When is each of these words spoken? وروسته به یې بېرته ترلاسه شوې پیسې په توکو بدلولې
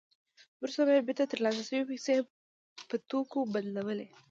وروسته 0.59 0.81
به 0.85 0.91
یې 0.95 1.05
بېرته 1.07 1.25
ترلاسه 1.31 1.61
شوې 1.69 1.83
پیسې 1.91 2.15
په 2.89 2.95
توکو 3.09 3.39
بدلولې 3.53 4.07